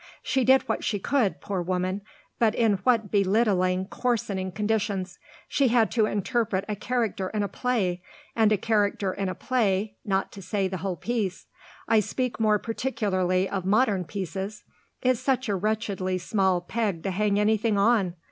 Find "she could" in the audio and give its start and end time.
0.83-1.39